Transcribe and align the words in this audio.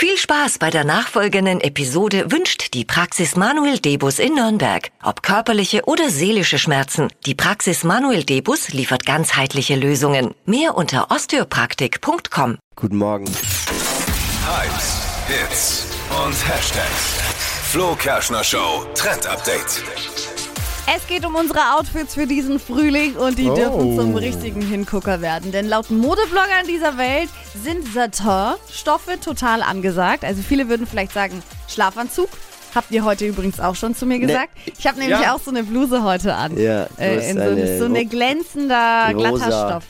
Viel 0.00 0.16
Spaß 0.16 0.58
bei 0.58 0.70
der 0.70 0.84
nachfolgenden 0.84 1.60
Episode 1.60 2.30
wünscht 2.30 2.72
die 2.72 2.84
Praxis 2.84 3.34
Manuel 3.34 3.80
Debus 3.80 4.20
in 4.20 4.36
Nürnberg. 4.36 4.92
Ob 5.02 5.24
körperliche 5.24 5.86
oder 5.86 6.08
seelische 6.08 6.60
Schmerzen, 6.60 7.08
die 7.26 7.34
Praxis 7.34 7.82
Manuel 7.82 8.22
Debus 8.22 8.68
liefert 8.68 9.04
ganzheitliche 9.04 9.74
Lösungen. 9.74 10.36
Mehr 10.46 10.76
unter 10.76 11.10
osteopraktik.com. 11.10 12.58
Guten 12.76 12.96
Morgen. 12.96 13.24
Hypes, 13.26 15.02
Hits 15.26 15.86
und 16.24 16.48
Hashtags. 16.48 17.16
Flo 17.72 17.96
Kerschner 17.96 18.44
Show 18.44 18.86
Trend 18.94 19.26
Update. 19.26 19.82
Es 20.94 21.06
geht 21.08 21.26
um 21.26 21.34
unsere 21.34 21.74
Outfits 21.76 22.14
für 22.14 22.26
diesen 22.26 22.60
Frühling 22.60 23.16
und 23.16 23.36
die 23.36 23.50
Oh. 23.50 23.54
dürfen 23.54 23.96
zum 23.96 24.14
richtigen 24.14 24.62
Hingucker 24.62 25.20
werden. 25.20 25.50
Denn 25.52 25.68
laut 25.68 25.90
Modebloggern 25.90 26.66
dieser 26.68 26.96
Welt 26.96 27.28
sind 27.54 27.86
Satin-Stoffe 27.92 29.18
total 29.20 29.62
angesagt. 29.62 30.24
Also 30.24 30.42
viele 30.42 30.68
würden 30.68 30.86
vielleicht 30.86 31.12
sagen 31.12 31.42
Schlafanzug. 31.68 32.28
Habt 32.74 32.90
ihr 32.90 33.04
heute 33.04 33.24
übrigens 33.26 33.60
auch 33.60 33.74
schon 33.74 33.94
zu 33.94 34.04
mir 34.06 34.18
gesagt. 34.18 34.50
Ich 34.78 34.86
habe 34.86 34.98
nämlich 34.98 35.18
Ja. 35.20 35.34
auch 35.34 35.40
so 35.40 35.50
eine 35.50 35.64
Bluse 35.64 36.02
heute 36.02 36.34
an. 36.34 36.56
Ja, 36.58 36.86
äh, 36.98 37.30
in 37.30 37.36
so, 37.36 37.42
eine 37.42 37.78
so 37.78 37.84
eine 37.86 38.04
glänzender, 38.04 39.12
glatter 39.14 39.46
Stoff. 39.70 39.84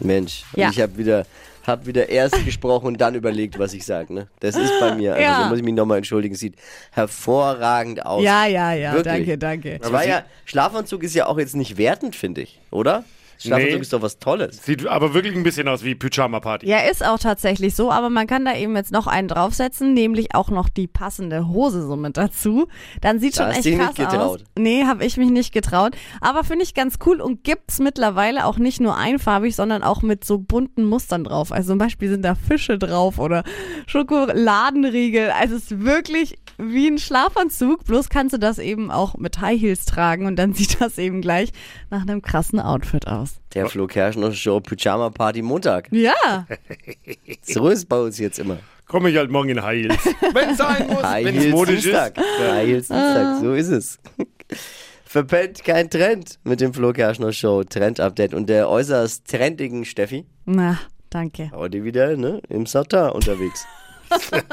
Mensch, 0.00 0.44
und 0.52 0.60
Ja. 0.62 0.70
ich 0.70 0.80
habe 0.80 0.96
wieder, 0.98 1.24
hab 1.66 1.86
wieder 1.86 2.08
erst 2.08 2.44
gesprochen 2.44 2.86
und 2.88 3.00
dann 3.00 3.14
überlegt, 3.14 3.58
was 3.58 3.72
ich 3.72 3.84
sage. 3.84 4.12
Ne? 4.12 4.28
Das 4.40 4.56
ist 4.56 4.70
bei 4.78 4.94
mir. 4.94 5.12
Also 5.14 5.22
Ja. 5.24 5.40
da 5.42 5.48
muss 5.48 5.58
ich 5.58 5.64
mich 5.64 5.74
nochmal 5.74 5.96
entschuldigen. 5.96 6.34
Sieht 6.34 6.54
hervorragend 6.92 8.04
aus. 8.04 8.22
Ja, 8.22 8.44
ja, 8.46 8.72
ja, 8.74 8.92
Wirklich. 8.92 9.38
danke, 9.38 9.78
danke. 9.80 10.06
Ja, 10.06 10.22
Schlafanzug 10.44 11.02
ist 11.02 11.14
ja 11.14 11.26
auch 11.26 11.38
jetzt 11.38 11.56
nicht 11.56 11.78
wertend, 11.78 12.14
finde 12.14 12.42
ich, 12.42 12.60
oder? 12.70 13.04
Schlafanzug 13.38 13.74
Nee. 13.74 13.80
ist 13.80 13.92
doch 13.92 14.02
was 14.02 14.18
Tolles. 14.18 14.64
Sieht 14.64 14.86
aber 14.86 15.14
wirklich 15.14 15.34
ein 15.36 15.42
bisschen 15.42 15.68
aus 15.68 15.84
wie 15.84 15.94
Pyjama-Party. 15.94 16.66
Ja, 16.68 16.80
ist 16.80 17.04
auch 17.06 17.18
tatsächlich 17.18 17.74
so, 17.74 17.90
aber 17.92 18.10
man 18.10 18.26
kann 18.26 18.44
da 18.44 18.54
eben 18.56 18.74
jetzt 18.76 18.90
noch 18.92 19.06
einen 19.06 19.28
draufsetzen, 19.28 19.94
nämlich 19.94 20.34
auch 20.34 20.50
noch 20.50 20.68
die 20.68 20.86
passende 20.88 21.48
Hose 21.48 21.86
so 21.86 21.96
mit 21.96 22.16
dazu. 22.16 22.66
Dann 23.00 23.20
sieht 23.20 23.38
Da 23.38 23.44
schon 23.44 23.50
echt 23.52 23.78
krass 23.78 23.96
nicht 23.98 24.10
getraut. 24.10 24.40
aus. 24.40 24.44
Nee, 24.58 24.84
habe 24.84 25.04
ich 25.04 25.16
mich 25.16 25.30
nicht 25.30 25.52
getraut. 25.52 25.96
Aber 26.20 26.44
finde 26.44 26.64
ich 26.64 26.74
ganz 26.74 26.96
cool 27.06 27.20
und 27.20 27.44
gibt's 27.44 27.78
mittlerweile 27.78 28.44
auch 28.44 28.58
nicht 28.58 28.80
nur 28.80 28.96
einfarbig, 28.96 29.54
sondern 29.54 29.82
auch 29.82 30.02
mit 30.02 30.24
so 30.24 30.38
bunten 30.38 30.84
Mustern 30.84 31.24
drauf. 31.24 31.52
Also 31.52 31.70
zum 31.72 31.78
Beispiel 31.78 32.08
sind 32.08 32.22
da 32.24 32.34
Fische 32.34 32.78
drauf 32.78 33.18
oder 33.18 33.44
Schokoladenriegel. 33.86 35.30
Also 35.30 35.56
es 35.56 35.62
ist 35.70 35.80
wirklich 35.84 36.38
wie 36.58 36.88
ein 36.88 36.98
Schlafanzug, 36.98 37.84
bloß 37.84 38.08
kannst 38.08 38.32
du 38.34 38.38
das 38.38 38.58
eben 38.58 38.90
auch 38.90 39.16
mit 39.16 39.40
High 39.40 39.60
Heels 39.60 39.84
tragen 39.84 40.26
und 40.26 40.36
dann 40.36 40.52
sieht 40.54 40.80
das 40.80 40.98
eben 40.98 41.20
gleich 41.20 41.50
nach 41.90 42.02
einem 42.02 42.20
krassen 42.22 42.58
Outfit 42.60 43.06
aus. 43.06 43.27
Der 43.54 43.66
Flo 43.68 43.86
Kerschner 43.86 44.32
Show 44.32 44.60
Pyjama 44.60 45.10
Party 45.10 45.42
Montag. 45.42 45.88
Ja. 45.90 46.46
So 47.42 47.68
ist 47.68 47.78
es 47.78 47.84
bei 47.86 47.98
uns 47.98 48.18
jetzt 48.18 48.38
immer. 48.38 48.58
Komme 48.86 49.10
ich 49.10 49.16
halt 49.16 49.30
morgen 49.30 49.48
in 49.50 49.62
High 49.62 49.84
Heels. 49.86 50.04
Wenn 50.34 50.50
es 50.50 50.58
sein 50.58 50.86
muss, 50.86 51.02
High 51.02 51.24
wenn 51.26 51.36
es 51.36 51.46
modisch 51.48 51.82
Dienstag. 51.82 52.16
ist. 52.18 52.24
High 52.40 52.66
Heels 52.66 52.90
Ah. 52.90 52.94
Dienstag, 52.94 53.40
so 53.40 53.52
ist 53.54 53.68
es. 53.68 53.98
Verpennt 55.04 55.64
kein 55.64 55.88
Trend 55.90 56.38
mit 56.44 56.60
dem 56.60 56.72
Flo 56.74 56.92
Kerschner 56.92 57.32
Show 57.32 57.64
Trend-Update 57.64 58.34
und 58.34 58.48
der 58.48 58.68
äußerst 58.68 59.26
trendigen 59.26 59.84
Steffi. 59.86 60.26
Na, 60.44 60.78
danke. 61.10 61.50
Heute 61.54 61.82
wieder 61.84 62.16
ne, 62.16 62.40
im 62.50 62.66
Satin 62.66 63.10
unterwegs. 63.10 63.66